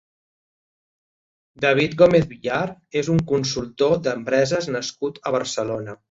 [1.65, 2.61] David Gómez Villar
[3.01, 5.95] és un consultor d'empreses nascut a Barcelona.